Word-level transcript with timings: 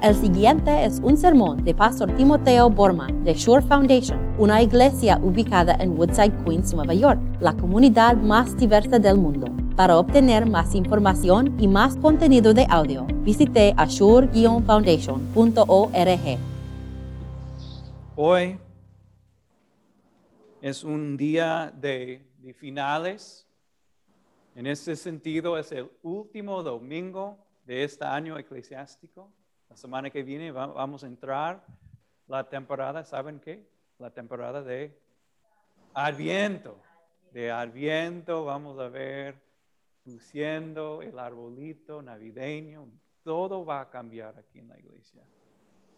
El 0.00 0.14
siguiente 0.14 0.84
es 0.84 1.00
un 1.02 1.16
sermón 1.16 1.64
de 1.64 1.74
Pastor 1.74 2.14
Timoteo 2.14 2.70
Borman 2.70 3.24
de 3.24 3.34
Shore 3.34 3.66
Foundation, 3.66 4.32
una 4.38 4.62
iglesia 4.62 5.18
ubicada 5.20 5.74
en 5.80 5.98
Woodside, 5.98 6.44
Queens, 6.44 6.72
Nueva 6.72 6.94
York, 6.94 7.20
la 7.40 7.56
comunidad 7.56 8.16
más 8.16 8.56
diversa 8.56 9.00
del 9.00 9.18
mundo. 9.18 9.48
Para 9.74 9.98
obtener 9.98 10.46
más 10.46 10.76
información 10.76 11.60
y 11.60 11.66
más 11.66 11.96
contenido 11.96 12.54
de 12.54 12.64
audio, 12.70 13.08
visite 13.24 13.74
ashore-foundation.org. 13.76 16.38
Hoy 18.14 18.56
es 20.62 20.84
un 20.84 21.16
día 21.16 21.72
de, 21.76 22.24
de 22.38 22.54
finales. 22.54 23.48
En 24.54 24.68
este 24.68 24.94
sentido, 24.94 25.58
es 25.58 25.72
el 25.72 25.90
último 26.02 26.62
domingo 26.62 27.44
de 27.66 27.82
este 27.82 28.04
año 28.04 28.38
eclesiástico. 28.38 29.32
Semana 29.78 30.10
que 30.10 30.24
viene 30.24 30.50
va- 30.50 30.66
vamos 30.66 31.04
a 31.04 31.06
entrar 31.06 31.64
la 32.26 32.48
temporada, 32.48 33.04
¿saben 33.04 33.38
qué? 33.38 33.64
La 34.00 34.10
temporada 34.10 34.60
de 34.60 35.00
Adviento. 35.94 36.82
De 37.30 37.52
Adviento 37.52 38.44
vamos 38.44 38.76
a 38.80 38.88
ver 38.88 39.40
luciendo 40.04 41.00
el 41.00 41.16
arbolito 41.16 42.02
navideño. 42.02 42.90
Todo 43.22 43.64
va 43.64 43.82
a 43.82 43.88
cambiar 43.88 44.36
aquí 44.36 44.58
en 44.58 44.66
la 44.66 44.78
iglesia. 44.80 45.22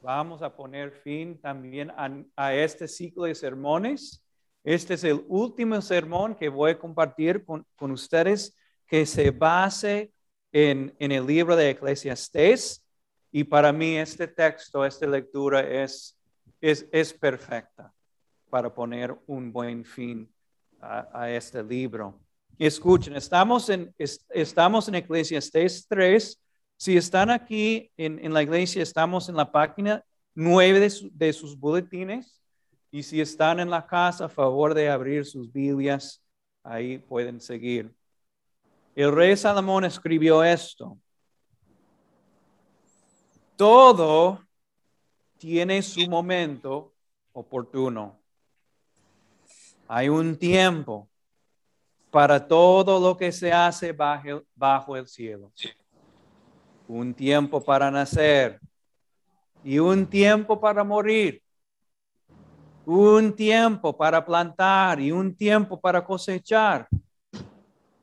Vamos 0.02 0.42
a 0.42 0.54
poner 0.54 0.90
fin 0.90 1.40
también 1.40 1.90
a, 1.92 2.10
a 2.36 2.54
este 2.54 2.86
ciclo 2.86 3.24
de 3.24 3.34
sermones. 3.34 4.22
Este 4.62 4.92
es 4.92 5.04
el 5.04 5.24
último 5.26 5.80
sermón 5.80 6.34
que 6.34 6.50
voy 6.50 6.72
a 6.72 6.78
compartir 6.78 7.46
con, 7.46 7.66
con 7.76 7.92
ustedes 7.92 8.54
que 8.86 9.06
se 9.06 9.30
base 9.30 10.12
en, 10.52 10.94
en 10.98 11.12
el 11.12 11.26
libro 11.26 11.56
de 11.56 11.70
Eclesiastés. 11.70 12.86
Y 13.32 13.44
para 13.44 13.72
mí 13.72 13.96
este 13.96 14.26
texto, 14.26 14.84
esta 14.84 15.06
lectura 15.06 15.60
es, 15.60 16.18
es, 16.60 16.86
es 16.90 17.12
perfecta 17.12 17.92
para 18.48 18.72
poner 18.74 19.16
un 19.26 19.52
buen 19.52 19.84
fin 19.84 20.28
a, 20.80 21.30
este 21.30 21.62
libro. 21.62 22.20
Escuchen, 22.58 23.14
estamos 23.16 23.68
en, 23.68 23.94
es- 23.98 24.26
estamos 24.30 24.88
en 24.88 24.96
Eclesiastés 24.96 25.86
3. 25.88 26.42
Si 26.76 26.96
están 26.96 27.30
aquí 27.30 27.90
en, 27.96 28.18
en 28.24 28.32
la 28.32 28.42
iglesia, 28.42 28.82
estamos 28.82 29.28
en 29.28 29.36
la 29.36 29.50
página 29.52 30.02
9 30.34 30.80
de, 30.80 31.10
de 31.12 31.32
sus 31.32 31.58
boletines. 31.58 32.40
Y 32.90 33.02
si 33.02 33.20
están 33.20 33.60
en 33.60 33.70
la 33.70 33.86
casa, 33.86 34.24
a 34.24 34.28
favor 34.28 34.74
de 34.74 34.88
abrir 34.90 35.24
sus 35.24 35.52
Biblias, 35.52 36.22
ahí 36.64 36.98
pueden 36.98 37.40
seguir. 37.40 37.94
El 38.96 39.12
rey 39.12 39.36
Salomón 39.36 39.84
escribió 39.84 40.42
esto. 40.42 40.98
Todo 43.60 44.42
tiene 45.36 45.82
su 45.82 46.08
momento 46.08 46.94
oportuno. 47.34 48.18
Hay 49.86 50.08
un 50.08 50.38
tiempo 50.38 51.10
para 52.10 52.48
todo 52.48 52.98
lo 52.98 53.14
que 53.18 53.30
se 53.30 53.52
hace 53.52 53.92
bajo, 53.92 54.44
bajo 54.54 54.96
el 54.96 55.06
cielo. 55.06 55.52
Un 56.88 57.12
tiempo 57.12 57.62
para 57.62 57.90
nacer 57.90 58.58
y 59.62 59.78
un 59.78 60.06
tiempo 60.06 60.58
para 60.58 60.82
morir. 60.82 61.42
Un 62.86 63.36
tiempo 63.36 63.94
para 63.94 64.24
plantar 64.24 65.00
y 65.02 65.12
un 65.12 65.36
tiempo 65.36 65.78
para 65.78 66.02
cosechar. 66.02 66.88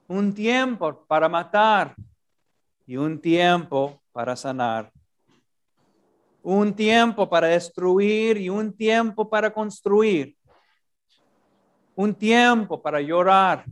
Un 0.07 0.35
tiempo 0.35 1.03
para 1.07 1.27
matar 1.27 1.95
y 2.85 2.95
un 2.95 3.19
tiempo 3.19 3.99
para 4.11 4.35
sanar. 4.35 4.91
Un 6.49 6.73
tiempo 6.73 7.27
para 7.27 7.47
destruir 7.47 8.37
y 8.37 8.47
un 8.47 8.71
tiempo 8.71 9.29
para 9.29 9.51
construir. 9.51 10.37
Un 11.93 12.15
tiempo 12.15 12.81
para 12.81 13.01
llorar 13.01 13.65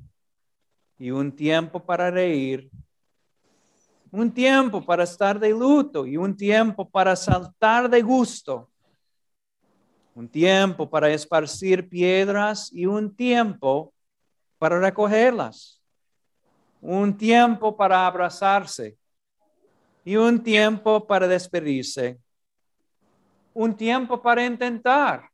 y 0.99 1.09
un 1.09 1.33
tiempo 1.33 1.79
para 1.79 2.11
reír. 2.11 2.69
Un 4.11 4.29
tiempo 4.29 4.85
para 4.85 5.05
estar 5.05 5.39
de 5.39 5.51
luto 5.51 6.05
y 6.05 6.17
un 6.17 6.35
tiempo 6.35 6.89
para 6.89 7.15
saltar 7.15 7.89
de 7.89 8.01
gusto. 8.01 8.69
Un 10.13 10.27
tiempo 10.27 10.89
para 10.89 11.09
esparcir 11.09 11.87
piedras 11.87 12.73
y 12.73 12.85
un 12.85 13.15
tiempo 13.15 13.93
para 14.57 14.81
recogerlas. 14.81 15.81
Un 16.81 17.17
tiempo 17.17 17.77
para 17.77 18.05
abrazarse 18.05 18.97
y 20.03 20.17
un 20.17 20.43
tiempo 20.43 21.07
para 21.07 21.25
despedirse. 21.25 22.19
Un 23.55 23.73
tiempo 23.73 24.21
para 24.21 24.45
intentar 24.45 25.29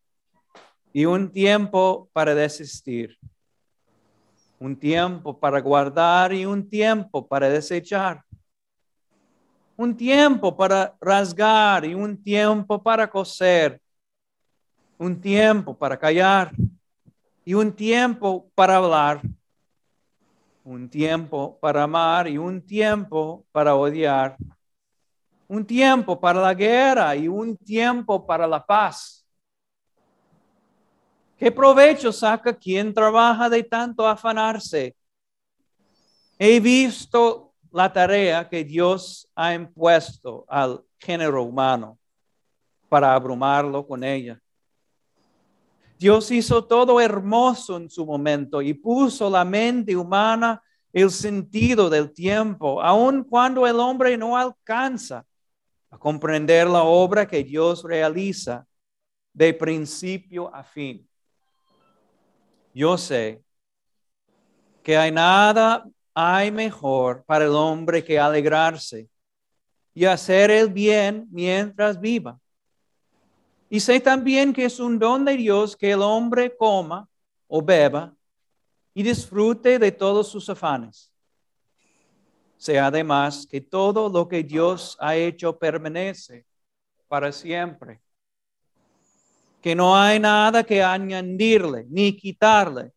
y 0.94 1.06
un 1.06 1.32
tiempo 1.32 2.08
para 2.14 2.36
desistir. 2.36 3.18
Un 4.60 4.76
tiempo 4.78 5.40
para 5.40 5.60
guardar 5.60 6.32
y 6.32 6.46
un 6.46 6.70
tiempo 6.70 7.28
para 7.28 7.50
desechar. 7.50 8.24
Un 9.76 9.98
tiempo 9.98 10.56
para 10.56 10.96
rasgar 11.02 11.84
y 11.84 11.96
un 11.96 12.16
tiempo 12.22 12.84
para 12.84 13.10
coser. 13.10 13.82
Un 15.00 15.20
tiempo 15.20 15.76
para 15.76 15.98
callar 15.98 16.52
y 17.44 17.56
un 17.56 17.74
tiempo 17.74 18.52
para 18.54 18.78
hablar. 18.78 19.20
Un 20.64 20.88
tiempo 20.88 21.58
para 21.60 21.82
amar 21.82 22.28
y 22.28 22.38
un 22.38 22.62
tiempo 22.62 23.44
para 23.52 23.74
odiar. 23.74 24.38
Un 25.52 25.66
tiempo 25.66 26.18
para 26.18 26.40
la 26.40 26.54
guerra 26.54 27.14
y 27.14 27.28
un 27.28 27.58
tiempo 27.58 28.26
para 28.26 28.48
la 28.48 28.66
paz. 28.66 29.28
¿Qué 31.36 31.52
provecho 31.52 32.14
saca 32.14 32.58
quien 32.58 32.94
trabaja 32.94 33.50
de 33.50 33.62
tanto 33.62 34.08
afanarse? 34.08 34.96
He 36.40 36.58
visto 36.62 37.54
la 37.70 37.92
tarea 37.92 38.48
que 38.48 38.64
Dios 38.64 39.30
ha 39.36 39.54
impuesto 39.54 40.46
al 40.48 40.86
género 40.98 41.44
humano 41.44 42.00
para 42.88 43.14
abrumarlo 43.14 43.86
con 43.86 44.06
ella. 44.06 44.42
Dios 46.00 46.32
hizo 46.32 46.64
todo 46.64 47.02
hermoso 47.02 47.76
en 47.76 47.90
su 47.90 48.06
momento 48.06 48.62
y 48.62 48.74
puso 48.74 49.30
la 49.30 49.44
mente 49.44 49.98
humana 49.98 50.64
el 50.94 51.12
sentido 51.12 51.90
del 51.90 52.14
tiempo, 52.14 52.82
aun 52.82 53.26
cuando 53.26 53.68
el 53.68 53.82
hombre 53.82 54.18
no 54.18 54.38
alcanza 54.38 55.26
a 55.92 55.98
comprender 55.98 56.68
la 56.68 56.84
obra 56.84 57.28
que 57.28 57.44
Dios 57.44 57.84
realiza 57.84 58.66
de 59.34 59.54
principio 59.54 60.54
a 60.54 60.64
fin. 60.64 61.08
Yo 62.74 62.98
sé 62.98 63.44
que 64.82 64.98
hay 64.98 65.12
nada, 65.12 65.86
hay 66.14 66.50
mejor 66.50 67.24
para 67.26 67.46
el 67.46 67.52
hombre 67.52 68.04
que 68.04 68.18
alegrarse 68.18 69.10
y 69.94 70.06
hacer 70.06 70.50
el 70.50 70.70
bien 70.70 71.28
mientras 71.30 72.00
viva. 72.00 72.40
Y 73.70 73.80
sé 73.80 74.00
también 74.00 74.54
que 74.54 74.66
es 74.66 74.80
un 74.80 74.98
don 74.98 75.24
de 75.26 75.38
Dios 75.38 75.76
que 75.76 75.92
el 75.92 76.02
hombre 76.02 76.56
coma 76.56 77.08
o 77.48 77.62
beba 77.62 78.14
y 78.94 79.04
disfrute 79.04 79.78
de 79.80 79.92
todos 79.92 80.30
sus 80.30 80.50
afanes. 80.50 81.11
Sé 82.62 82.78
además 82.78 83.48
que 83.50 83.60
todo 83.60 84.08
lo 84.08 84.28
que 84.28 84.44
Dios 84.44 84.96
ha 85.00 85.16
hecho 85.16 85.58
permanece 85.58 86.46
para 87.08 87.32
siempre 87.32 88.04
que 89.60 89.74
no 89.74 89.96
hay 89.96 90.20
nada 90.20 90.64
que 90.64 90.84
añadirle 90.84 91.88
ni 91.90 92.16
quitarle, 92.16 92.94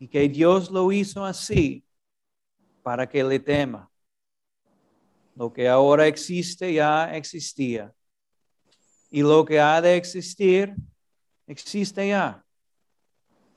y 0.00 0.08
que 0.08 0.28
Dios 0.28 0.68
lo 0.68 0.90
hizo 0.90 1.24
así 1.24 1.84
para 2.82 3.08
que 3.08 3.22
le 3.22 3.38
tema. 3.38 3.88
Lo 5.36 5.52
que 5.52 5.68
ahora 5.68 6.08
existe 6.08 6.72
ya 6.72 7.14
existía, 7.16 7.94
y 9.12 9.22
lo 9.22 9.44
que 9.44 9.60
ha 9.60 9.80
de 9.80 9.96
existir 9.96 10.74
existe 11.46 12.08
ya. 12.08 12.44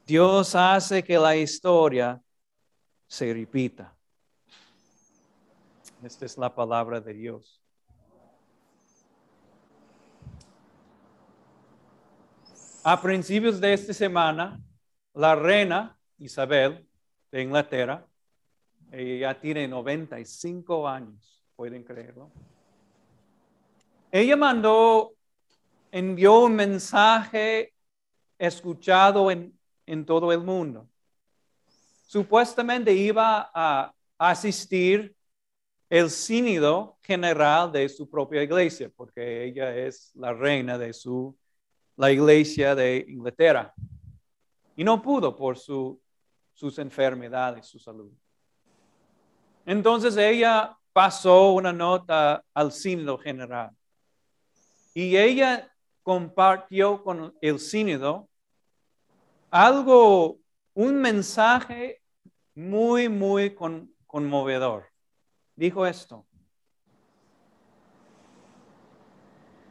Dios 0.05 0.53
hace 0.53 1.03
que 1.03 1.17
la 1.17 1.35
historia 1.35 2.21
se 3.07 3.33
repita. 3.33 3.98
Esta 6.01 6.25
es 6.25 6.37
la 6.37 6.55
palabra 6.55 7.01
de 7.01 7.13
Dios. 7.13 7.61
A 12.83 13.01
principios 13.01 13.59
de 13.59 13.73
esta 13.73 13.93
semana, 13.93 14.61
la 15.13 15.35
reina 15.35 15.97
Isabel 16.17 16.87
de 17.29 17.41
Inglaterra, 17.41 18.07
ella 18.93 19.33
ya 19.33 19.39
tiene 19.41 19.67
95 19.67 20.87
años, 20.87 21.45
pueden 21.57 21.83
creerlo. 21.83 22.31
Ella 24.09 24.37
mandó, 24.37 25.11
envió 25.91 26.45
un 26.45 26.55
mensaje 26.55 27.73
escuchado 28.37 29.29
en, 29.29 29.53
en 29.85 30.05
todo 30.05 30.31
el 30.31 30.39
mundo. 30.39 30.87
Supuestamente 32.07 32.93
iba 32.93 33.51
a 33.53 33.93
asistir 34.17 35.13
el 35.89 36.11
sínodo 36.11 36.97
general 37.01 37.71
de 37.71 37.89
su 37.89 38.07
propia 38.07 38.43
iglesia, 38.43 38.91
porque 38.95 39.43
ella 39.45 39.75
es 39.75 40.11
la 40.13 40.33
reina 40.33 40.77
de 40.77 40.93
su, 40.93 41.35
la 41.97 42.11
iglesia 42.11 42.75
de 42.75 43.05
Inglaterra. 43.07 43.73
Y 44.75 44.83
no 44.83 45.01
pudo 45.01 45.35
por 45.35 45.57
su, 45.57 45.99
sus 46.53 46.77
enfermedades, 46.77 47.65
su 47.65 47.79
salud. 47.79 48.11
Entonces 49.65 50.15
ella 50.15 50.77
pasó 50.93 51.53
una 51.53 51.73
nota 51.73 52.43
al 52.53 52.71
sínodo 52.71 53.17
general. 53.17 53.71
Y 54.93 55.17
ella 55.17 55.71
compartió 56.03 57.03
con 57.03 57.35
el 57.41 57.59
sínodo 57.59 58.29
algo, 59.49 60.37
un 60.75 61.01
mensaje 61.01 62.01
muy, 62.53 63.09
muy 63.09 63.55
conmovedor 64.05 64.89
dijo 65.59 65.85
esto. 65.85 66.25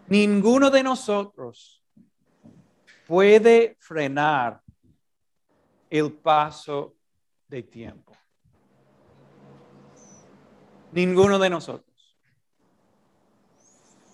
Ninguno 0.06 0.70
de 0.70 0.82
nosotros 0.82 1.82
puede 3.06 3.76
frenar 3.80 4.62
el 5.88 6.12
paso 6.12 6.94
de 7.48 7.62
tiempo. 7.62 8.14
Ninguno 10.92 11.38
de 11.38 11.50
nosotros. 11.50 11.86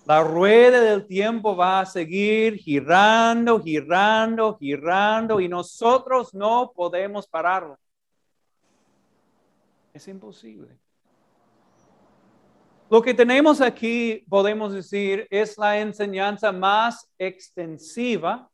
La 0.07 0.23
rueda 0.23 0.81
del 0.81 1.07
tiempo 1.07 1.57
va 1.57 1.81
a 1.81 1.87
seguir 1.87 2.57
girando, 2.57 3.61
girando, 3.61 4.57
girando 4.59 5.41
y 5.41 5.49
nosotros 5.49 6.35
no 6.35 6.73
podemos 6.75 7.27
pararlo. 7.27 7.79
Es 9.93 10.07
imposible. 10.07 10.84
Lo 12.91 13.01
que 13.01 13.15
tenemos 13.15 13.61
aquí, 13.61 14.25
podemos 14.29 14.73
decir, 14.73 15.27
es 15.31 15.57
la 15.57 15.81
enseñanza 15.81 16.53
más 16.53 17.09
extensiva 17.17 18.51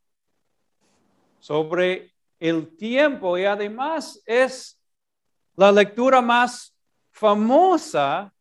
sobre 1.40 2.14
el 2.38 2.76
tiempo 2.76 3.36
y 3.36 3.44
además 3.44 4.22
es 4.24 4.80
la 5.56 5.72
lectura 5.72 6.22
más 6.22 6.74
famosa 7.10 8.32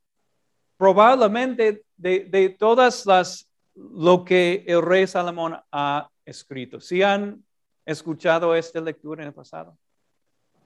probablemente 0.78 1.84
de, 1.98 2.56
todas 2.58 3.06
las 3.06 3.50
lo 3.74 4.24
que 4.24 4.64
el 4.68 4.82
rey 4.82 5.08
Salomón 5.08 5.58
ha 5.72 6.10
escrito. 6.24 6.80
Si 6.80 7.02
han 7.02 7.44
escuchado 7.86 8.56
esta 8.56 8.80
lectura 8.80 9.24
en 9.24 9.30
el 9.30 9.34
pasado, 9.34 9.78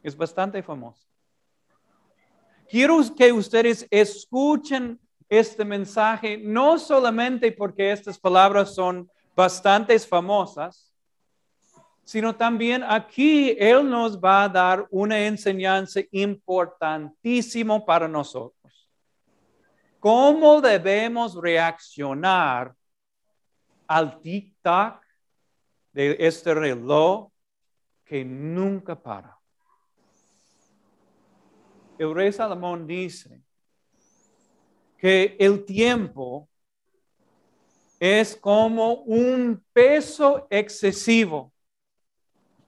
es 0.04 0.18
bastante 0.18 0.62
famosa. 0.62 1.08
Quiero 2.70 3.00
que 3.16 3.32
ustedes 3.32 3.88
escuchen 3.90 5.00
este 5.40 5.66
mensaje, 5.66 6.38
no 6.38 6.78
solamente 6.78 7.52
porque 7.52 7.92
estas 7.92 8.20
palabras 8.20 8.76
son 8.76 9.10
bastante 9.36 9.98
famosas, 10.00 10.94
sino 12.04 12.36
también 12.36 12.84
aquí 12.84 13.56
Él 13.58 13.90
nos 13.90 14.20
va 14.20 14.44
a 14.44 14.50
dar 14.50 14.88
una 14.92 15.26
enseñanza 15.26 16.02
importantísima 16.12 17.84
para 17.84 18.08
nosotros. 18.08 18.92
¿Cómo 20.00 20.62
debemos 20.62 21.34
reaccionar 21.34 22.76
al 23.88 24.20
tic-tac 24.20 25.02
de 25.94 26.18
este 26.20 26.54
reloj 26.54 27.32
que 28.04 28.26
nunca 28.26 29.02
para? 29.02 29.38
El 31.98 32.14
rey 32.14 32.34
Salomón 32.34 32.86
dice, 32.86 33.43
que 35.04 35.36
el 35.38 35.66
tiempo 35.66 36.48
es 38.00 38.38
como 38.38 38.94
un 39.02 39.62
peso 39.74 40.48
excesivo. 40.50 41.52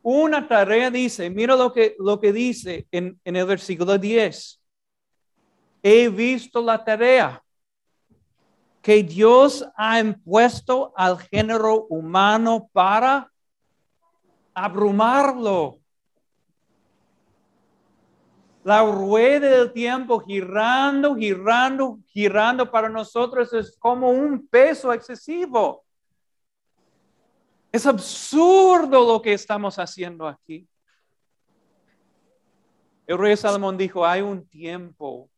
Una 0.02 0.46
tarea 0.46 0.92
dice, 0.92 1.30
mira 1.30 1.56
lo 1.56 1.72
que, 1.72 1.96
lo 1.98 2.20
que 2.20 2.34
dice 2.34 2.90
en, 2.92 3.18
en 3.24 3.38
el 3.38 3.46
versículo 3.46 3.98
10. 3.98 4.62
He 5.82 6.10
visto 6.10 6.62
la 6.62 6.84
tarea 6.84 7.42
que 8.82 9.02
Dios 9.02 9.66
ha 9.78 10.02
impuesto 10.02 10.92
al 10.98 11.18
género 11.18 11.86
humano 11.86 12.70
para 12.74 13.32
abrumarlo 14.54 15.80
la 18.66 18.82
rueda 18.82 19.48
del 19.48 19.72
tiempo 19.72 20.20
girando, 20.20 21.16
girando, 21.16 22.00
girando 22.08 22.72
para 22.72 22.90
nosotros 22.90 23.54
es 23.54 23.78
como 23.78 24.10
un 24.10 24.48
peso 24.48 24.92
excesivo. 24.92 25.86
Es 27.72 27.86
absurdo 27.86 29.06
lo 29.06 29.22
que 29.22 29.34
estamos 29.34 29.78
haciendo 29.78 30.28
aquí. 30.28 30.68
El 33.06 33.20
rey 33.20 33.38
Salomón 33.38 33.78
dijo, 33.78 34.04
hay 34.04 34.22
un 34.22 34.48
tiempo 34.48 35.30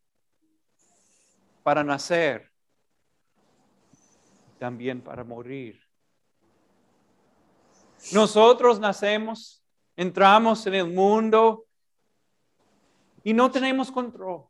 para 1.63 1.83
nacer, 1.83 2.49
también 4.57 5.01
para 5.01 5.25
morir. 5.25 5.77
Nosotros 8.13 8.79
nacemos, 8.79 9.61
entramos 9.97 10.65
en 10.65 10.75
el 10.75 10.87
mundo, 10.93 11.66
y 13.27 13.33
no 13.33 13.51
tenemos 13.51 13.91
control. 13.91 14.45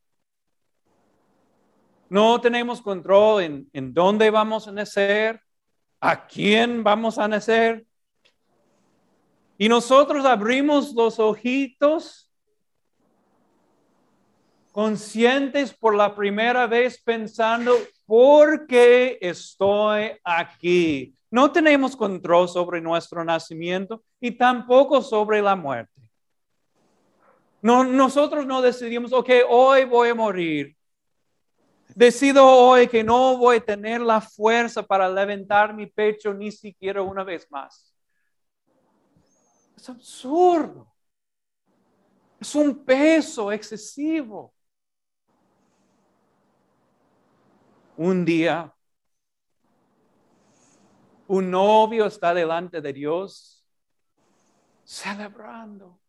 No 2.10 2.40
tenemos 2.40 2.80
control 2.80 3.42
en, 3.42 3.70
en 3.74 3.92
dónde 3.92 4.30
vamos 4.30 4.68
a 4.68 4.72
nacer, 4.72 5.42
a 6.00 6.28
quién 6.28 6.84
vamos 6.84 7.18
a 7.18 7.28
nacer. 7.28 7.88
Y 9.58 9.68
nosotros 9.68 10.24
abrimos 10.28 10.94
los 10.94 11.18
ojitos 11.18 12.32
conscientes 14.72 15.74
por 15.74 15.96
la 15.96 16.14
primera 16.14 16.68
vez 16.68 17.02
pensando, 17.02 17.74
¿por 18.06 18.68
qué 18.68 19.18
estoy 19.20 20.12
aquí? 20.24 21.16
No 21.32 21.52
tenemos 21.52 21.96
control 21.96 22.48
sobre 22.48 22.80
nuestro 22.80 23.26
nacimiento 23.26 24.04
y 24.22 24.34
tampoco 24.34 25.02
sobre 25.02 25.42
la 25.42 25.56
muerte. 25.56 26.07
No, 27.62 27.84
nosotros 27.84 28.46
no 28.46 28.62
decidimos, 28.62 29.12
ok, 29.12 29.30
hoy 29.50 29.86
voy 29.86 30.10
a 30.10 30.16
morir. 30.16 30.78
Decido 31.96 32.46
hoy 32.46 32.88
que 32.88 33.04
no 33.04 33.38
voy 33.38 33.58
a 33.58 33.66
tener 33.66 34.02
la 34.02 34.22
fuerza 34.22 34.84
para 34.84 35.10
levantar 35.10 35.74
mi 35.74 35.88
pecho 35.88 36.34
ni 36.34 36.52
siquiera 36.52 37.02
una 37.02 37.24
vez 37.24 37.50
más. 37.50 37.96
Es 39.76 39.90
absurdo. 39.90 40.94
Es 42.40 42.54
un 42.54 42.86
peso 42.86 43.52
excesivo. 43.52 44.54
Un 47.96 48.24
día, 48.24 48.72
un 51.28 51.50
novio 51.50 52.06
está 52.06 52.32
delante 52.32 52.80
de 52.80 52.94
Dios 52.94 53.68
celebrando 54.84 56.00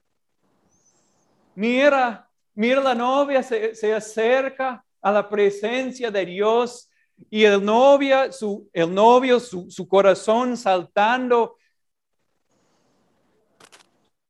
Mira, 1.58 2.30
mira 2.54 2.80
la 2.80 2.94
novia 2.94 3.42
se, 3.42 3.92
acerca 3.92 4.84
a 5.02 5.10
la 5.10 5.28
presencia 5.28 6.08
de 6.08 6.24
Dios 6.24 6.88
y 7.28 7.42
el, 7.42 7.64
novia, 7.64 8.30
su, 8.30 8.70
el 8.72 8.94
novio, 8.94 9.40
su, 9.40 9.68
su 9.68 9.88
corazón 9.88 10.56
saltando. 10.56 11.56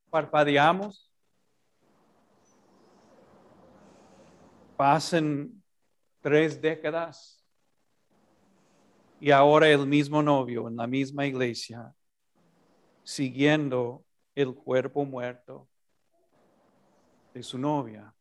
Parpadeamos. 0.08 1.12
Pasan 4.74 5.62
tres 6.22 6.58
décadas 6.58 7.44
y 9.20 9.32
ahora 9.32 9.68
el 9.68 9.86
mismo 9.86 10.22
novio 10.22 10.66
en 10.66 10.76
la 10.76 10.86
misma 10.86 11.26
iglesia, 11.26 11.94
siguiendo 13.02 14.02
el 14.34 14.54
cuerpo 14.54 15.04
muerto 15.04 15.68
su 17.42 17.58
novia. 17.58 18.14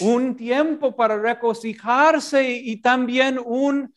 Un 0.00 0.36
tiempo 0.36 0.94
para 0.94 1.18
regocijarse 1.18 2.50
y 2.50 2.80
también 2.80 3.38
un 3.44 3.92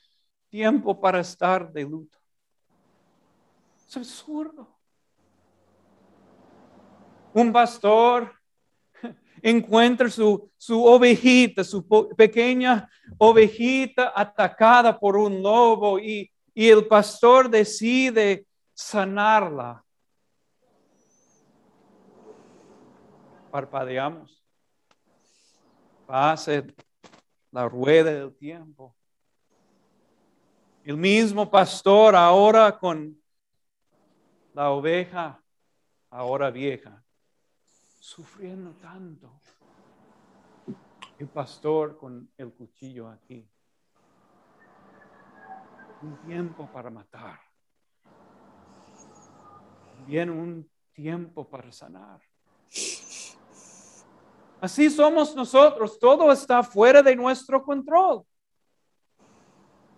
tiempo 0.49 0.99
para 0.99 1.19
estar 1.19 1.71
de 1.71 1.83
luto. 1.83 2.17
Es 3.87 3.97
absurdo. 3.97 4.67
Un 7.33 7.51
pastor 7.51 8.33
encuentra 9.41 10.09
su, 10.09 10.49
su 10.57 10.83
ovejita, 10.83 11.63
su 11.63 11.85
pequeña 12.17 12.89
ovejita 13.17 14.13
atacada 14.15 14.97
por 14.97 15.17
un 15.17 15.43
lobo 15.43 15.99
y, 15.99 16.31
y 16.53 16.69
el 16.69 16.87
pastor 16.87 17.49
decide 17.49 18.47
sanarla 18.73 19.84
parpadeamos. 23.55 24.43
pase 26.05 26.75
la 27.51 27.69
rueda 27.69 28.11
del 28.11 28.35
tiempo. 28.35 28.93
El 30.83 30.97
mismo 30.97 31.49
pastor 31.49 32.17
ahora 32.17 32.77
con 32.77 33.17
la 34.53 34.71
oveja, 34.71 35.41
ahora 36.09 36.51
vieja, 36.51 37.01
sufriendo 38.01 38.73
tanto. 38.73 39.39
El 41.17 41.29
pastor 41.29 41.97
con 41.97 42.29
el 42.35 42.51
cuchillo 42.51 43.07
aquí. 43.07 43.49
Un 46.01 46.17
tiempo 46.25 46.69
para 46.73 46.89
matar. 46.89 47.39
Viene 50.05 50.33
un 50.33 50.69
tiempo 50.91 51.49
para 51.49 51.71
sanar. 51.71 52.24
Así 54.65 54.89
somos 54.89 55.35
nosotros, 55.35 55.99
todo 55.99 56.31
está 56.31 56.63
fuera 56.63 57.03
de 57.03 57.15
nuestro 57.15 57.61
control. 57.61 58.23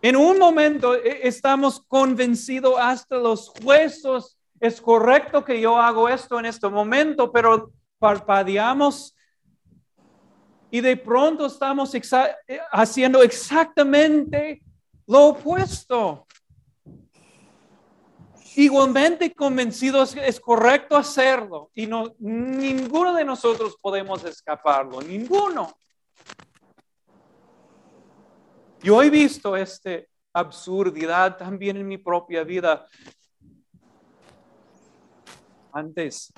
En 0.02 0.18
un 0.18 0.38
momento 0.38 0.94
e, 0.94 1.26
estamos 1.26 1.80
convencidos 1.88 2.76
hasta 2.78 3.16
los 3.16 3.54
huesos, 3.64 4.38
es 4.60 4.82
correcto 4.82 5.46
que 5.46 5.62
yo 5.62 5.78
hago 5.78 6.10
esto 6.10 6.38
en 6.38 6.48
este 6.48 6.68
momento, 6.68 7.32
pero 7.32 7.72
parpadeamos 7.98 9.16
y 10.70 10.82
de 10.82 10.98
pronto 10.98 11.46
estamos 11.46 11.94
haciendo 12.70 13.24
exactamente 13.24 14.62
lo 15.06 15.28
opuesto. 15.28 16.27
Igualmente 18.60 19.36
convencidos 19.36 20.16
es 20.16 20.40
correcto 20.40 20.98
hacerlo 20.98 21.70
y 21.76 21.86
no, 21.86 22.16
ninguno 22.18 23.14
de 23.14 23.24
nosotros 23.24 23.78
podemos 23.80 24.24
escaparlo, 24.24 25.00
ninguno. 25.00 25.78
Yo 28.82 29.04
he 29.04 29.12
visto 29.12 29.56
esta 29.56 29.92
absurdidad 30.34 31.38
también 31.38 31.78
en 31.78 31.88
mi 31.88 32.00
propia 32.00 32.44
vida. 32.44 32.88
Antes 35.72 36.34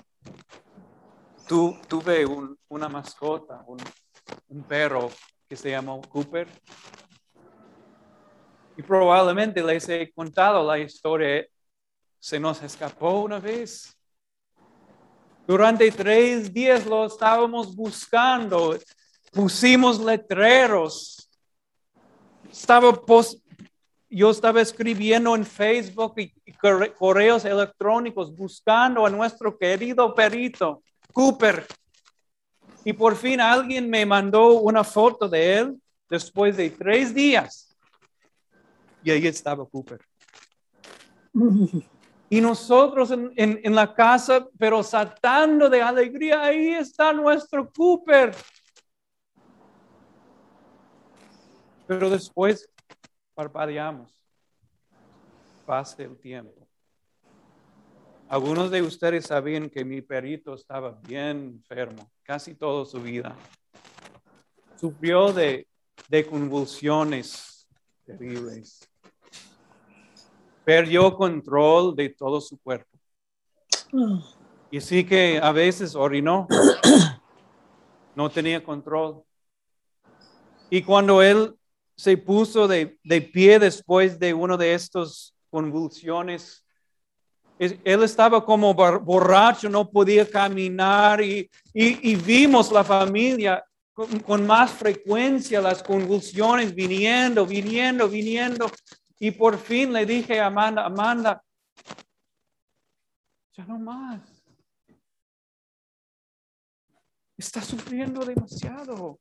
tuve 1.48 2.26
una 2.68 2.90
mascota, 2.90 3.64
un, 3.66 3.78
un 4.50 4.64
perro 4.64 5.10
que 5.48 5.56
se 5.56 5.70
llamó 5.70 6.02
Cooper. 6.02 6.50
Y 8.76 8.84
probablemente 8.84 9.64
les 9.64 9.88
he 9.88 10.12
contado 10.12 10.68
la 10.68 10.80
historia 10.80 11.48
se 12.20 12.40
nos 12.40 12.62
escapó 12.62 13.22
una 13.22 13.40
vez. 13.40 13.96
Durante 15.48 15.90
tres 15.92 16.54
días 16.54 16.86
lo 16.86 17.06
estábamos 17.06 17.76
buscando, 17.76 18.78
pusimos 19.32 20.00
letreros. 20.00 21.28
Estaba 22.52 22.92
yo 24.12 24.32
estaba 24.32 24.62
escribiendo 24.62 25.36
en 25.36 25.46
Facebook 25.46 26.16
y, 26.18 26.34
correos 26.98 27.46
electrónicos 27.46 28.36
buscando 28.36 29.06
a 29.06 29.10
nuestro 29.10 29.58
querido 29.58 30.14
perito, 30.14 30.84
Cooper. 31.14 31.66
Y 32.84 32.94
por 32.94 33.16
fin 33.16 33.40
alguien 33.40 33.90
me 33.90 34.06
mandó 34.06 34.54
una 34.60 34.84
foto 34.84 35.28
de 35.30 35.58
él 35.58 35.82
después 36.10 36.58
de 36.58 36.70
tres 36.70 37.14
días. 37.14 37.76
Y 39.04 39.12
ahí 39.12 39.26
estaba 39.26 39.66
Cooper. 39.66 40.00
Y 42.30 42.42
nosotros 42.42 43.12
en, 43.12 43.76
la 43.76 43.94
casa, 43.94 44.48
pero 44.58 44.84
saltando 44.84 45.68
de 45.68 45.82
alegría, 45.82 46.44
ahí 46.44 46.74
está 46.76 47.12
nuestro 47.12 47.72
Cooper. 47.72 48.36
Pero 51.88 52.10
después 52.10 52.70
parpadeamos. 53.34 54.14
Pase 55.66 56.04
el 56.04 56.20
tiempo. 56.20 56.68
Algunos 58.28 58.70
de 58.70 58.84
ustedes 58.84 59.26
sabían 59.26 59.68
que 59.68 59.84
mi 59.84 60.04
perito 60.04 60.54
estaba 60.54 61.00
bien 61.02 61.62
enfermo, 61.62 62.12
casi 62.22 62.54
toda 62.54 62.86
su 62.86 63.02
vida. 63.02 63.36
Sufrió 64.76 65.34
de, 65.34 65.68
de 66.10 66.28
convulsiones 66.28 67.68
terribles 68.06 68.89
perdió 70.70 71.16
control 71.16 71.96
de 71.96 72.10
todo 72.10 72.40
su 72.40 72.56
cuerpo. 72.60 72.96
Y 74.70 74.80
sí 74.80 75.04
que 75.04 75.40
a 75.42 75.52
veces 75.52 75.96
orinó, 75.96 76.48
no 78.16 78.30
tenía 78.30 78.64
control. 78.64 79.24
Y 80.70 80.84
cuando 80.84 81.24
él 81.24 81.56
se 81.96 82.16
puso 82.18 82.68
de, 82.68 83.00
pie 83.34 83.58
después 83.58 84.20
de 84.20 84.32
una 84.32 84.58
de 84.58 84.76
estas 84.76 85.34
convulsiones, 85.50 86.64
él 87.58 88.04
estaba 88.04 88.46
como 88.46 88.76
borracho, 88.76 89.70
no 89.70 89.90
podía 89.90 90.30
caminar 90.30 91.20
y, 91.20 91.50
vimos 91.74 92.72
la 92.72 92.84
familia 92.84 93.66
con, 93.92 94.20
con, 94.20 94.46
más 94.46 94.70
frecuencia 94.70 95.62
las 95.62 95.82
convulsiones 95.82 96.76
viniendo, 96.76 97.44
viniendo, 97.44 98.08
viniendo. 98.08 98.70
Y 99.20 99.32
por 99.32 99.58
fin 99.58 99.92
le 99.92 100.06
dije 100.06 100.40
a 100.40 100.46
Amanda, 100.46 100.86
Amanda, 100.86 101.44
ya 103.52 103.66
no 103.66 103.78
más. 103.78 104.42
Está 107.36 107.62
sufriendo 107.62 108.26
demasiado. 108.26 109.20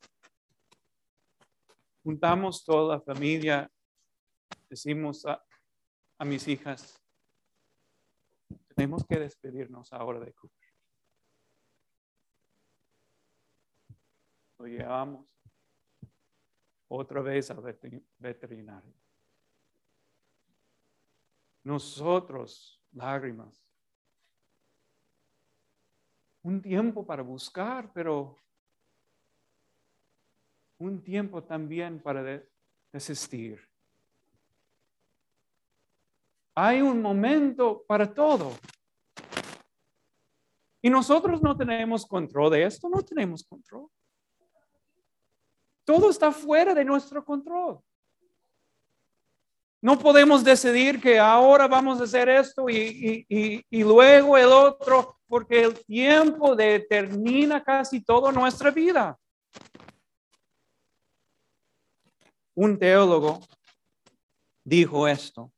Juntamos 2.05 2.65
toda 2.65 2.97
la 2.97 3.01
familia, 3.01 3.69
decimos 4.71 5.27
a, 5.27 5.43
a 6.17 6.25
mis 6.25 6.47
hijas, 6.47 7.03
tenemos 8.75 9.05
que 9.05 9.19
despedirnos 9.19 9.93
ahora 9.93 10.21
de 10.21 10.33
Cooper. 10.33 10.69
Lo 14.59 14.67
llevamos 14.67 15.27
otra 16.87 17.21
vez 17.21 17.51
al 17.51 17.61
veterinario. 18.19 18.95
Nosotros, 21.69 22.81
lágrimas. 22.93 23.63
Un 26.43 26.63
tiempo 26.63 27.05
para 27.05 27.23
buscar, 27.23 27.93
pero 27.93 28.39
un 30.79 31.03
tiempo 31.03 31.45
también 31.45 32.01
para 32.01 32.43
desistir. 32.91 33.61
Hay 36.55 36.81
un 36.81 37.03
momento 37.03 37.85
para 37.87 38.15
todo. 38.15 38.53
Y 40.81 40.89
nosotros 40.89 41.43
no 41.43 41.55
tenemos 41.55 42.07
control 42.07 42.51
de 42.51 42.65
esto, 42.65 42.89
no 42.89 43.03
tenemos 43.03 43.45
control. 43.45 43.91
Todo 45.85 46.09
está 46.09 46.33
fuera 46.33 46.73
de 46.73 46.87
nuestro 46.87 47.23
control. 47.23 47.79
No 49.81 49.97
podemos 49.97 50.43
decidir 50.43 51.01
que 51.01 51.19
ahora 51.19 51.69
vamos 51.69 52.01
a 52.01 52.05
hacer 52.05 52.29
esto 52.29 52.69
y, 52.69 53.65
luego 53.71 54.37
el 54.37 54.47
otro, 54.47 55.19
porque 55.29 55.63
el 55.63 55.85
tiempo 55.85 56.57
determina 56.57 57.63
casi 57.63 58.01
toda 58.01 58.33
nuestra 58.33 58.73
vida. 58.73 59.17
Un 62.55 62.77
teólogo 62.77 63.41
dijo 64.65 65.07
esto. 65.07 65.53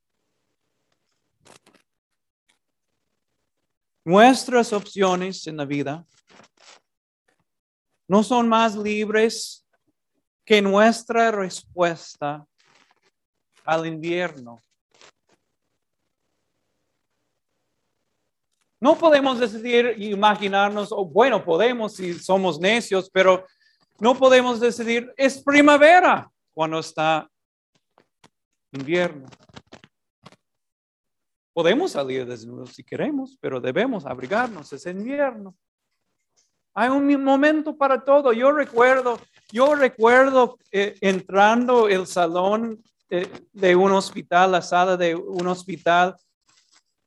Nuestras 4.05 4.73
opciones 4.75 5.47
en 5.47 5.57
la 5.57 5.65
vida 5.65 6.07
no 8.07 8.23
son 8.23 8.49
más 8.49 8.77
libres 8.77 9.67
que 10.45 10.61
nuestra 10.61 11.31
respuesta 11.31 12.47
al 13.71 13.87
invierno. 13.87 14.61
No 18.81 18.99
podemos 18.99 19.39
decidir 19.39 19.95
y 19.97 20.11
imaginarnos, 20.11 20.91
o 20.91 21.05
bueno, 21.05 21.45
podemos 21.45 21.95
si 21.95 22.15
somos 22.15 22.59
necios, 22.59 23.09
pero 23.13 23.47
no 24.01 24.17
podemos 24.17 24.59
decidir, 24.59 25.15
es 25.17 25.41
primavera 25.41 26.29
cuando 26.53 26.81
está 26.81 27.31
invierno. 28.73 29.29
Podemos 31.53 31.93
salir 31.93 32.27
desnudos 32.27 32.71
si 32.71 32.83
queremos, 32.83 33.39
pero 33.41 33.61
debemos 33.61 34.05
abrigarnos, 34.05 34.73
es 34.73 34.85
invierno. 34.87 35.55
Hay 36.75 36.89
un 36.89 37.23
momento 37.23 37.77
para 37.77 38.03
todo. 38.05 38.33
Yo 38.33 38.51
recuerdo, 38.51 39.21
yo 39.53 39.77
recuerdo 39.77 40.59
eh, 40.73 40.97
entrando 41.01 41.89
el 41.89 42.09
salón 42.09 42.83
de, 43.11 43.77
un 43.77 43.93
hospital, 43.93 44.53
la 44.53 44.63
sala 44.63 44.97
de 44.97 45.15
un 45.15 45.47
hospital, 45.49 46.17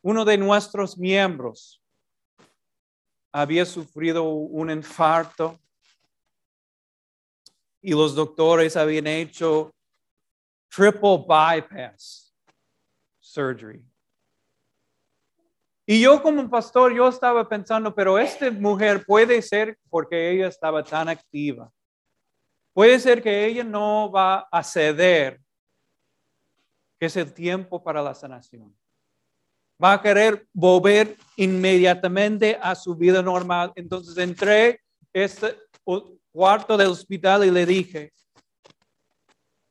uno 0.01 0.25
de 0.25 0.37
nuestros 0.37 0.97
miembros 0.97 1.81
había 3.31 3.65
sufrido 3.65 4.23
un 4.23 4.69
infarto 4.69 5.57
y 7.81 7.91
los 7.91 8.13
doctores 8.13 8.75
habían 8.75 9.07
hecho 9.07 9.73
triple 10.69 11.25
bypass 11.27 12.35
surgery. 13.19 13.83
Y 15.85 16.01
yo 16.01 16.21
como 16.21 16.49
pastor, 16.49 16.93
yo 16.93 17.07
estaba 17.07 17.47
pensando, 17.47 17.93
pero 17.93 18.17
esta 18.17 18.49
mujer 18.51 19.05
puede 19.05 19.41
ser 19.41 19.77
porque 19.89 20.31
ella 20.31 20.47
estaba 20.47 20.83
tan 20.83 21.09
activa. 21.09 21.71
Puede 22.73 22.99
ser 22.99 23.21
que 23.21 23.45
ella 23.45 23.63
no 23.63 24.09
va 24.09 24.47
a 24.51 24.63
ceder, 24.63 25.42
es 27.05 27.17
el 27.17 27.33
tiempo 27.33 27.83
para 27.83 28.01
la 28.01 28.13
sanación. 28.13 28.75
Va 29.83 29.93
a 29.93 30.01
querer 30.01 30.47
volver 30.53 31.17
inmediatamente 31.35 32.57
a 32.61 32.75
su 32.75 32.95
vida 32.95 33.21
normal. 33.21 33.73
Entonces 33.75 34.17
entré 34.17 34.81
este 35.11 35.57
cuarto 36.31 36.77
del 36.77 36.87
hospital 36.87 37.45
y 37.45 37.51
le 37.51 37.65
dije, 37.65 38.13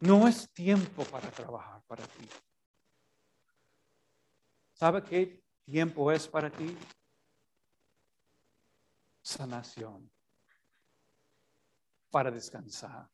no 0.01 0.27
es 0.27 0.51
tiempo 0.53 1.05
para 1.05 1.31
trabajar 1.31 1.81
para 1.87 2.05
ti. 2.05 2.29
¿Sabe 4.75 5.03
qué 5.03 5.41
tiempo 5.65 6.11
es 6.11 6.27
para 6.27 6.51
ti? 6.51 6.77
Sanación. 9.23 10.11
Para 12.11 12.31
descansar. 12.31 13.09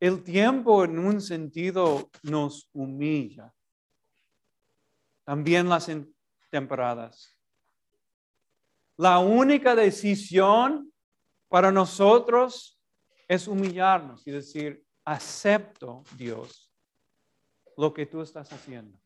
El 0.00 0.22
tiempo 0.22 0.84
en 0.84 0.98
un 0.98 1.20
sentido 1.20 2.10
nos 2.22 2.68
humilla. 2.72 3.52
También 5.24 5.68
las 5.68 5.90
temporadas. 6.50 7.36
La 8.96 9.18
única 9.18 9.74
decisión 9.74 10.92
para 11.48 11.72
nosotros 11.72 12.80
es 13.26 13.46
humillarnos 13.46 14.26
y 14.26 14.30
decir, 14.30 14.84
acepto, 15.04 16.04
Dios, 16.16 16.72
lo 17.76 17.92
que 17.92 18.06
tú 18.06 18.22
estás 18.22 18.52
haciendo. 18.52 18.98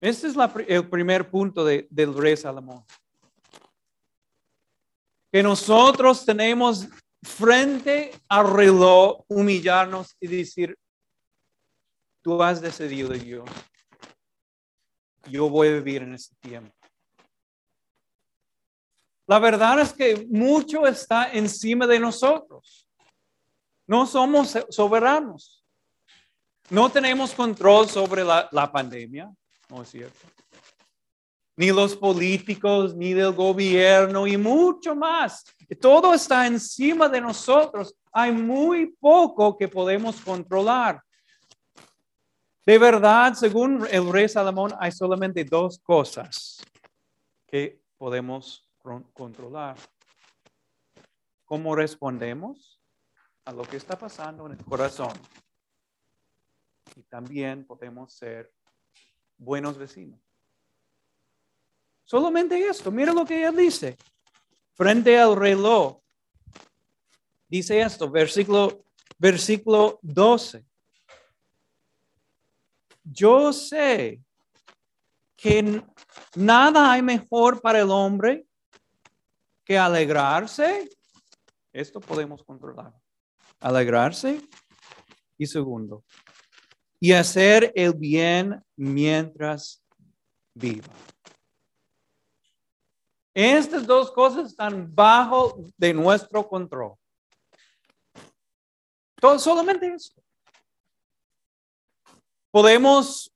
Este 0.00 0.28
es 0.28 0.34
el 0.68 0.88
primer 0.88 1.28
punto 1.30 1.64
del 1.64 2.14
rey 2.14 2.36
Salomón. 2.36 2.84
Que 5.30 5.42
nosotros 5.42 6.24
tenemos 6.24 6.88
frente 7.22 8.12
al 8.28 8.52
reloj 8.52 9.24
humillarnos 9.28 10.16
y 10.20 10.28
decir, 10.28 10.78
tú 12.22 12.42
has 12.42 12.60
decidido 12.60 13.14
yo. 13.14 13.44
Yo 15.28 15.48
voy 15.48 15.68
a 15.68 15.72
vivir 15.72 16.02
en 16.02 16.14
este 16.14 16.36
tiempo. 16.36 16.74
La 19.26 19.38
verdad 19.38 19.80
es 19.80 19.92
que 19.92 20.26
mucho 20.30 20.86
está 20.86 21.30
encima 21.32 21.86
de 21.86 21.98
nosotros. 21.98 22.88
No 23.86 24.06
somos 24.06 24.56
soberanos. 24.70 25.64
No 26.70 26.90
tenemos 26.90 27.32
control 27.32 27.88
sobre 27.88 28.24
la, 28.24 28.48
la 28.52 28.70
pandemia. 28.70 29.30
¿no 29.68 29.82
es 29.82 29.90
cierto? 29.90 30.18
Ni 31.58 31.72
los 31.72 31.96
políticos, 31.96 32.94
ni 32.94 33.12
del 33.14 33.32
gobierno 33.32 34.28
y 34.28 34.36
mucho 34.36 34.94
más. 34.94 35.44
Todo 35.80 36.14
está 36.14 36.46
encima 36.46 37.08
de 37.08 37.20
nosotros. 37.20 37.96
Hay 38.12 38.30
muy 38.30 38.86
poco 39.00 39.56
que 39.56 39.66
podemos 39.66 40.20
controlar. 40.20 41.02
De 42.64 42.78
verdad, 42.78 43.34
según 43.34 43.84
el 43.90 44.08
rey 44.08 44.28
Salomón, 44.28 44.72
hay 44.78 44.92
solamente 44.92 45.42
dos 45.42 45.80
cosas 45.80 46.64
que 47.44 47.80
podemos 47.96 48.64
controlar. 49.12 49.76
¿Cómo 51.44 51.74
respondemos 51.74 52.80
a 53.44 53.52
lo 53.52 53.64
que 53.64 53.78
está 53.78 53.98
pasando 53.98 54.46
en 54.46 54.52
el 54.52 54.64
corazón? 54.64 55.12
Y 56.94 57.02
también 57.02 57.66
podemos 57.66 58.12
ser 58.12 58.52
buenos 59.36 59.76
vecinos. 59.76 60.27
Solamente 62.08 62.58
esto, 62.66 62.90
mira 62.90 63.12
lo 63.12 63.26
que 63.26 63.38
ella 63.38 63.52
dice. 63.52 63.98
Frente 64.72 65.20
al 65.20 65.36
reloj. 65.36 65.98
Dice 67.46 67.82
esto, 67.82 68.10
versículo, 68.10 68.82
versículo 69.18 69.98
12. 70.00 70.64
Yo 73.04 73.52
sé 73.52 74.22
que 75.36 75.82
nada 76.34 76.92
hay 76.92 77.02
mejor 77.02 77.60
para 77.60 77.80
el 77.80 77.90
hombre 77.90 78.46
que 79.62 79.76
alegrarse. 79.76 80.88
Esto 81.74 82.00
podemos 82.00 82.42
controlar. 82.42 82.94
Alegrarse. 83.60 84.40
Y 85.36 85.44
segundo, 85.44 86.02
y 86.98 87.12
hacer 87.12 87.70
el 87.76 87.92
bien 87.92 88.64
mientras 88.76 89.82
viva. 90.54 90.88
Estas 93.34 93.86
dos 93.86 94.10
cosas 94.10 94.48
están 94.48 94.94
bajo 94.94 95.62
de 95.76 95.94
nuestro 95.94 96.48
control. 96.48 96.94
Solamente 99.38 99.94
esto. 99.94 100.22
Podemos 102.50 103.32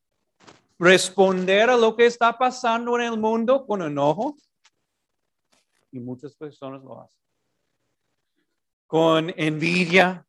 responder 0.79 1.71
a 1.71 1.77
lo 1.77 1.95
que 1.95 2.07
está 2.07 2.37
pasando 2.37 2.99
en 2.99 3.13
el 3.13 3.19
mundo 3.19 3.67
con 3.67 3.83
enojo. 3.83 4.37
Y 5.91 6.01
muchas 6.01 6.35
personas 6.35 6.83
lo 6.83 7.01
hacen. 7.01 7.21
Con 8.87 9.33
envidia. 9.37 10.27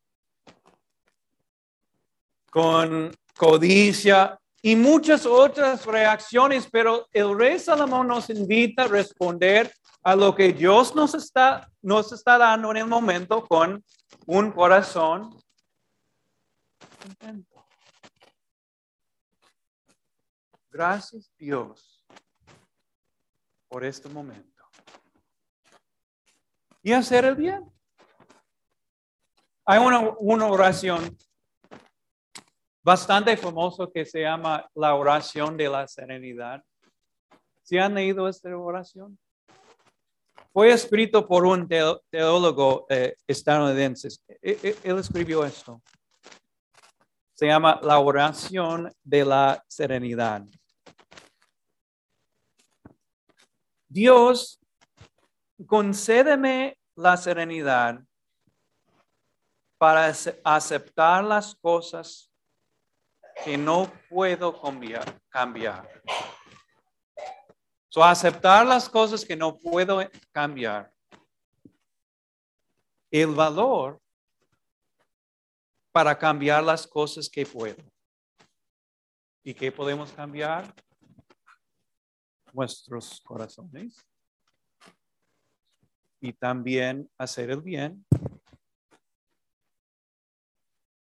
Con 2.50 3.12
codicia 3.36 4.38
y 4.66 4.76
muchas 4.76 5.26
otras 5.26 5.84
reacciones, 5.84 6.66
pero 6.72 7.06
el 7.12 7.36
rey 7.36 7.58
Salomón 7.58 8.08
nos 8.08 8.30
invita 8.30 8.84
a 8.84 8.88
responder 8.88 9.70
a 10.02 10.16
lo 10.16 10.34
que 10.34 10.54
Dios 10.54 10.94
nos 10.94 11.14
está, 11.14 11.70
nos 11.82 12.12
está 12.12 12.38
dando 12.38 12.70
en 12.70 12.78
el 12.78 12.86
momento 12.86 13.44
con 13.44 13.84
un 14.24 14.50
corazón. 14.52 15.38
Gracias 20.70 21.30
Dios 21.36 22.02
por 23.68 23.84
este 23.84 24.08
momento. 24.08 24.64
Y 26.82 26.92
hacer 26.92 27.26
el 27.26 27.34
bien. 27.34 27.70
Hay 29.66 29.78
una, 29.78 30.00
una 30.20 30.46
oración 30.46 31.18
bastante 32.84 33.34
famoso 33.38 33.90
que 33.90 34.04
se 34.04 34.20
llama 34.20 34.68
la 34.74 34.94
oración 34.94 35.56
de 35.56 35.68
la 35.70 35.88
serenidad. 35.88 36.62
¿Se 37.62 37.80
han 37.80 37.94
leído 37.94 38.28
esta 38.28 38.54
oración? 38.54 39.18
Fue 40.52 40.70
escrito 40.70 41.26
por 41.26 41.46
un 41.46 41.66
teólogo 41.66 42.86
eh, 42.90 43.16
estadounidense. 43.26 44.08
E, 44.28 44.58
e, 44.62 44.76
él 44.84 44.98
escribió 44.98 45.44
esto. 45.44 45.80
Se 47.32 47.46
llama 47.46 47.80
la 47.82 47.98
oración 47.98 48.92
de 49.02 49.24
la 49.24 49.64
serenidad. 49.66 50.44
Dios, 53.88 54.60
concédeme 55.66 56.76
la 56.94 57.16
serenidad 57.16 58.00
para 59.78 60.12
aceptar 60.44 61.24
las 61.24 61.54
cosas 61.56 62.30
que 63.42 63.56
no 63.56 63.90
puedo 64.08 64.60
cambiar. 64.60 65.20
cambiar. 65.28 66.02
So, 67.88 68.02
aceptar 68.02 68.66
las 68.66 68.88
cosas 68.88 69.24
que 69.24 69.36
no 69.36 69.56
puedo 69.56 70.00
cambiar. 70.32 70.92
El 73.10 73.34
valor 73.34 74.00
para 75.92 76.18
cambiar 76.18 76.64
las 76.64 76.86
cosas 76.86 77.28
que 77.28 77.46
puedo. 77.46 77.80
¿Y 79.44 79.54
qué 79.54 79.70
podemos 79.70 80.10
cambiar? 80.10 80.74
Nuestros 82.52 83.20
corazones. 83.20 83.96
Y 86.20 86.32
también 86.32 87.08
hacer 87.16 87.50
el 87.50 87.60
bien. 87.60 88.04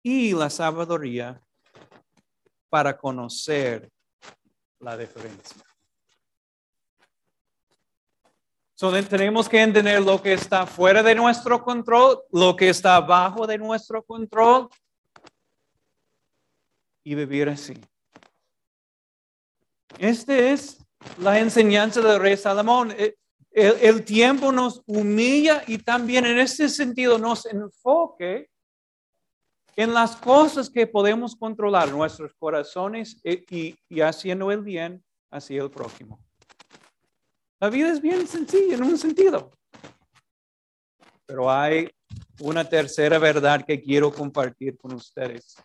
Y 0.04 0.34
la 0.34 0.50
sabiduría 0.50 1.41
para 2.72 2.98
conocer 2.98 3.92
la 4.80 4.96
diferencia. 4.96 5.62
So, 8.76 8.92
tenemos 9.04 9.50
que 9.50 9.62
entender 9.62 10.02
lo 10.02 10.22
que 10.22 10.34
está 10.34 10.66
fuera 10.66 11.04
de 11.04 11.14
nuestro 11.14 11.62
control, 11.62 12.22
lo 12.32 12.56
que 12.56 12.70
está 12.70 13.02
bajo 13.02 13.46
de 13.46 13.58
nuestro 13.58 14.02
control 14.04 14.70
y 17.04 17.14
vivir 17.14 17.50
así. 17.50 17.74
Esta 20.00 20.36
es 20.36 20.78
la 21.20 21.40
enseñanza 21.40 22.00
del 22.00 22.22
rey 22.22 22.38
Salomón. 22.38 22.96
Eh, 22.98 23.16
el, 23.52 23.76
el 23.82 24.06
tiempo 24.06 24.54
nos 24.54 24.82
humilla 24.86 25.62
y 25.68 25.78
también 25.78 26.26
en 26.26 26.40
este 26.40 26.70
sentido 26.70 27.18
nos 27.18 27.46
enfoque 27.46 28.50
en 29.76 29.94
las 29.94 30.16
cosas 30.16 30.70
que 30.70 30.88
podemos 30.88 31.36
controlar, 31.36 31.90
nuestros 31.90 32.34
corazones 32.36 33.20
eh, 33.24 33.44
y, 33.50 33.78
y 33.90 34.02
haciendo 34.02 34.52
el 34.52 34.62
bien 34.62 35.04
hacia 35.30 35.62
el 35.62 35.72
prójimo. 35.72 36.24
La 37.60 37.70
vida 37.70 37.92
es 37.92 38.02
bien 38.02 38.28
sencilla 38.28 38.76
en 38.76 38.84
un 38.84 38.98
sentido. 38.98 39.52
Pero 41.26 41.50
hay 41.50 41.90
una 42.40 42.68
tercera 42.68 43.20
verdad 43.20 43.64
que 43.66 43.82
quiero 43.82 44.12
compartir 44.12 44.78
con 44.78 44.94
ustedes. 44.94 45.56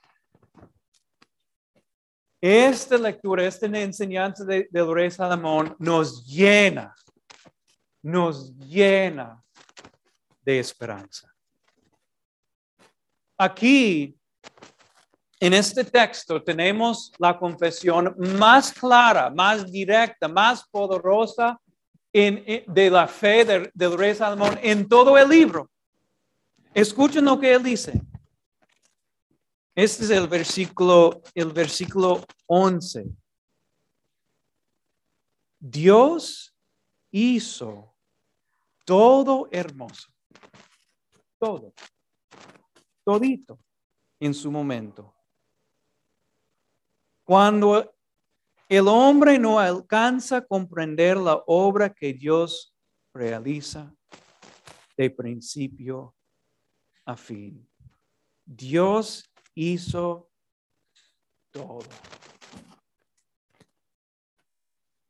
Esta 2.41 2.99
lectura, 2.99 3.47
esta 3.47 3.67
enseñanza 3.67 4.45
de, 4.45 4.69
del 4.71 4.93
rey 4.93 5.11
Salomón 5.11 5.75
nos 5.79 6.25
llena, 6.27 6.95
nos 8.03 8.55
llena 8.57 9.43
de 10.43 10.61
esperanza. 10.61 11.36
Aquí, 13.39 14.17
en 15.39 15.53
este 15.53 15.85
texto, 15.85 16.43
tenemos 16.43 17.13
la 17.19 17.39
confesión 17.39 18.15
más 18.39 18.73
clara, 18.73 19.29
más 19.31 19.71
directa, 19.71 20.27
más 20.27 20.67
poderosa 20.69 21.61
de 22.13 22.89
la 22.91 23.07
fe 23.07 23.71
del 23.75 23.99
rey 23.99 24.15
Salomón 24.15 24.59
en 24.63 24.89
todo 24.89 25.19
el 25.19 25.29
libro. 25.29 25.71
Escuchen 26.73 27.25
lo 27.27 27.39
que 27.39 27.53
él 27.53 27.63
dice. 27.63 28.01
Este 29.75 30.05
es 30.05 30.11
el 30.11 30.27
versículo, 30.27 31.21
el 31.35 31.53
versículo 31.53 32.25
11. 32.47 33.05
Dios 35.59 36.55
hizo 37.11 37.95
todo 38.87 39.49
hermoso. 39.51 40.09
Todo. 41.39 41.75
Todito 43.07 43.61
en 44.19 44.35
su 44.35 44.51
momento. 44.51 45.15
Cuando 47.23 47.95
el 48.69 48.89
hombre 48.89 49.39
no 49.39 49.61
alcanza 49.61 50.39
a 50.39 50.45
comprender 50.45 51.17
la 51.17 51.41
obra 51.47 51.89
que 51.89 52.13
Dios 52.13 52.75
realiza 53.15 53.95
de 54.97 55.09
principio 55.09 56.17
a 57.05 57.17
fin. 57.17 57.65
Dios 58.45 59.31
hizo 59.55 60.29
todo. 61.53 61.87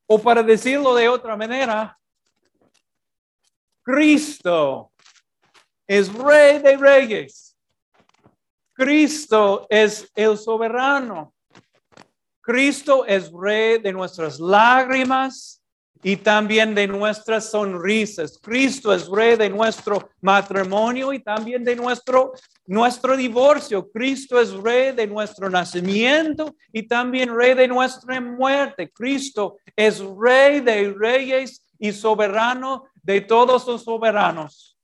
O 0.07 0.21
para 0.21 0.43
decirlo 0.43 0.95
de 0.95 1.09
otra 1.09 1.35
manera, 1.35 1.99
Cristo 3.83 4.93
es 5.87 6.13
rey 6.13 6.59
de 6.59 6.77
reyes. 6.77 7.46
Cristo 8.77 9.67
es 9.71 10.11
el 10.15 10.37
soberano. 10.37 11.33
Cristo 12.43 13.07
es 13.07 13.33
rey 13.33 13.79
de 13.79 13.91
nuestras 13.91 14.39
lágrimas 14.39 15.63
y 16.03 16.17
también 16.17 16.75
de 16.75 16.87
nuestras 16.87 17.51
sonrisas. 17.51 18.39
Cristo 18.41 18.93
es 18.93 19.09
rey 19.09 19.37
de 19.37 19.49
nuestro 19.49 20.11
matrimonio 20.21 21.11
y 21.15 21.21
también 21.21 21.65
de 21.65 21.75
nuestro, 21.75 22.33
nuestro 22.67 23.17
divorcio. 23.17 23.91
Cristo 23.91 24.39
es 24.39 24.53
rey 24.53 24.93
de 24.93 25.07
nuestro 25.07 25.49
nacimiento 25.49 26.55
y 26.71 26.87
también 26.87 27.35
rey 27.35 27.55
de 27.55 27.69
nuestra 27.69 28.21
muerte. 28.21 28.93
Cristo 28.93 29.57
es 29.75 30.03
rey 30.21 30.61
de 30.61 30.93
reyes 30.93 31.63
y 31.79 31.93
soberano 31.93 32.85
de 33.03 33.23
todos 33.23 33.67
los 33.67 33.85
soberanos. 33.85 34.76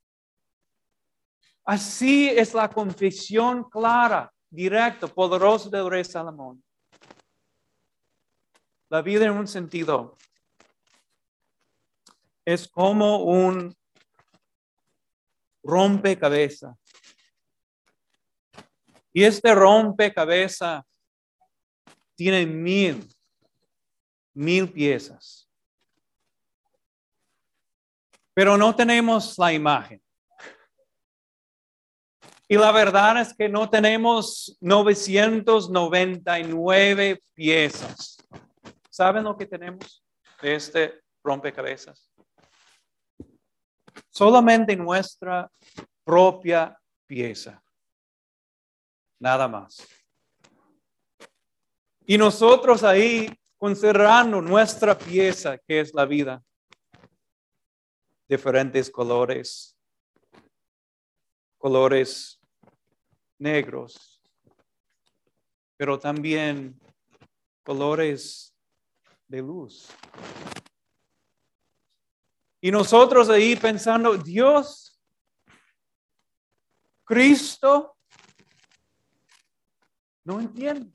Así 1.65 2.29
es 2.29 2.55
la 2.55 2.69
confesión 2.69 3.69
clara, 3.71 4.33
directa, 4.51 5.07
poderosa 5.07 5.71
del 5.71 5.89
rey 5.89 6.05
Salomón. 6.05 6.63
La 8.89 9.01
vida 9.01 9.25
en 9.25 9.33
un 9.33 9.47
sentido 9.47 10.17
es 12.45 12.69
como 12.69 13.25
un 13.25 13.75
rompecabezas. 15.63 16.77
Y 19.13 19.23
este 19.23 19.55
rompecabezas 19.55 20.85
tiene 22.17 22.45
mil, 22.45 23.09
mil 24.35 24.71
piezas. 24.73 25.49
Pero 28.35 28.57
no 28.57 28.75
tenemos 28.75 29.39
la 29.39 29.53
imagen. 29.53 30.03
Y 32.53 32.57
la 32.59 32.71
verdad 32.71 33.19
es 33.19 33.33
que 33.33 33.49
no 33.49 33.71
tenemos 33.71 34.59
999 34.61 37.23
piezas. 37.33 38.19
¿Saben 38.91 39.25
lo 39.25 39.39
que 39.39 39.47
tenemos 39.47 40.05
de 40.43 40.57
este 40.57 41.01
rompecabezas? 41.25 42.13
Solamente 44.11 44.77
nuestra 44.77 45.51
propia 46.05 46.79
pieza. 47.07 47.65
Nada 49.19 49.49
más. 49.49 49.89
Y 52.05 52.19
nosotros 52.19 52.85
ahí 52.85 53.35
considerando 53.57 54.43
nuestra 54.43 54.99
pieza, 54.99 55.57
que 55.57 55.81
es 55.81 55.95
la 55.95 56.05
vida. 56.05 56.43
Diferentes 58.29 58.91
colores. 58.91 59.75
Colores 61.57 62.41
negros. 63.43 64.23
Pero 65.77 65.99
también 65.99 66.81
colores 67.63 68.55
de 69.27 69.43
luz. 69.43 69.89
Y 72.61 72.71
nosotros 72.71 73.29
ahí 73.29 73.57
pensando, 73.57 74.17
Dios, 74.17 75.01
Cristo, 77.05 77.97
no 80.25 80.41
entiendo. 80.41 80.95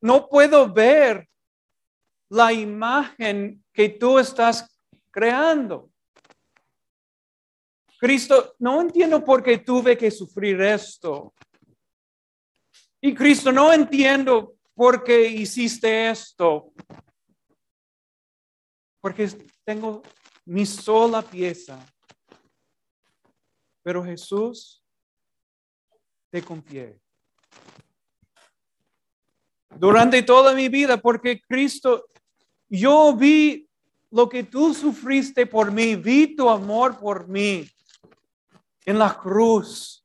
No 0.00 0.28
puedo 0.28 0.72
ver 0.72 1.28
la 2.28 2.52
imagen 2.52 3.62
que 3.72 3.88
tú 3.90 4.18
estás 4.18 4.76
creando. 5.12 5.90
Cristo, 7.98 8.54
no 8.58 8.80
entiendo 8.80 9.24
por 9.24 9.42
qué 9.42 9.58
tuve 9.58 9.96
que 9.96 10.10
sufrir 10.10 10.60
esto. 10.60 11.34
Y 13.00 13.14
Cristo, 13.14 13.52
no 13.52 13.72
entiendo 13.72 14.56
porque 14.74 15.28
hiciste 15.28 16.10
esto? 16.10 16.72
Porque 19.00 19.28
tengo 19.64 20.02
mi 20.44 20.66
sola 20.66 21.22
pieza. 21.22 21.78
Pero 23.82 24.04
Jesús, 24.04 24.82
te 26.30 26.42
confié. 26.42 27.00
Durante 29.78 30.22
toda 30.22 30.54
mi 30.54 30.68
vida, 30.68 30.96
porque 30.98 31.40
Cristo, 31.40 32.06
yo 32.68 33.14
vi 33.14 33.68
lo 34.10 34.28
que 34.28 34.42
tú 34.42 34.74
sufriste 34.74 35.46
por 35.46 35.70
mí, 35.70 35.94
vi 35.94 36.34
tu 36.34 36.48
amor 36.48 36.98
por 36.98 37.28
mí 37.28 37.66
en 38.86 38.98
la 38.98 39.14
cruz. 39.14 40.02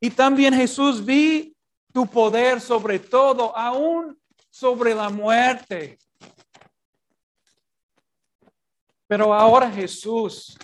Y 0.00 0.10
también 0.10 0.54
Jesús 0.54 1.04
vi 1.04 1.54
tu 1.92 2.06
poder 2.06 2.60
sobre 2.60 2.98
todo, 2.98 3.56
aún 3.56 4.18
sobre 4.50 4.94
la 4.94 5.08
muerte. 5.08 5.98
Pero 9.06 9.32
ahora 9.32 9.70
Jesús, 9.70 10.58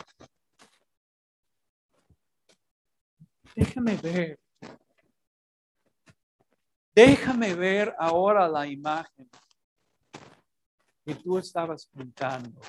déjame 3.55 3.97
ver. 3.97 4.39
Déjame 6.95 7.55
ver 7.55 7.95
ahora 7.99 8.49
la 8.49 8.67
imagen 8.67 9.31
que 11.05 11.15
tú 11.15 11.39
estabas 11.39 11.87
pintando. 11.87 12.61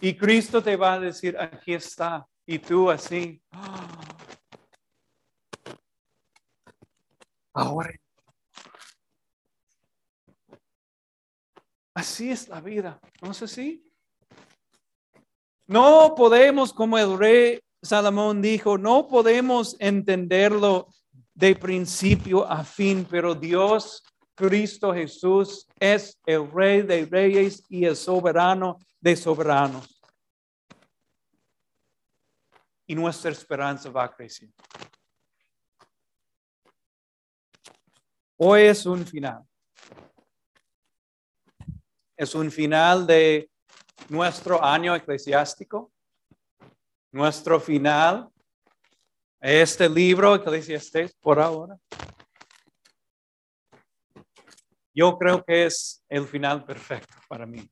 Y 0.00 0.14
Cristo 0.14 0.62
te 0.62 0.76
va 0.76 0.94
a 0.94 1.00
decir, 1.00 1.36
aquí 1.38 1.74
está. 1.74 2.26
Y 2.46 2.58
tú 2.58 2.90
así, 2.90 3.40
ahora. 7.52 7.92
Así 11.94 12.30
es 12.30 12.48
la 12.48 12.60
vida, 12.60 12.98
¿no 13.20 13.32
es 13.32 13.42
así? 13.42 13.84
No 15.66 16.14
podemos, 16.16 16.72
como 16.72 16.98
el 16.98 17.18
rey 17.18 17.60
Salomón 17.82 18.40
dijo, 18.42 18.78
no 18.78 19.06
podemos 19.06 19.76
entenderlo 19.78 20.88
de 21.34 21.54
principio 21.54 22.46
a 22.46 22.64
fin, 22.64 23.06
pero 23.08 23.34
Dios 23.34 24.02
Cristo 24.34 24.94
Jesús 24.94 25.66
es 25.78 26.18
el 26.24 26.50
rey 26.50 26.80
de 26.82 27.04
reyes 27.04 27.62
y 27.68 27.84
el 27.84 27.94
soberano 27.94 28.78
de 29.00 29.16
soberanos. 29.16 30.00
Y 32.86 32.94
nuestra 32.94 33.30
esperanza 33.30 33.88
va 33.90 34.12
creciendo. 34.14 34.54
Hoy 38.36 38.62
es 38.62 38.86
un 38.86 39.06
final. 39.06 39.42
Es 42.16 42.34
un 42.34 42.50
final 42.50 43.06
de 43.06 43.50
nuestro 44.08 44.62
año 44.62 44.94
eclesiástico, 44.94 45.92
nuestro 47.12 47.60
final, 47.60 48.30
este 49.40 49.88
libro 49.88 50.34
Eclesiastés 50.34 51.14
por 51.14 51.40
ahora. 51.40 51.76
Yo 54.92 55.16
creo 55.16 55.42
que 55.44 55.66
es 55.66 56.04
el 56.08 56.26
final 56.26 56.64
perfecto 56.64 57.14
para 57.28 57.46
mí. 57.46 57.70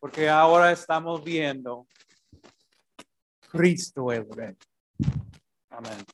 Porque 0.00 0.28
ahora 0.28 0.72
estamos 0.72 1.22
viendo 1.22 1.86
Cristo 3.50 4.10
el 4.10 4.26
Rey. 4.30 4.56
Amén. 5.68 6.04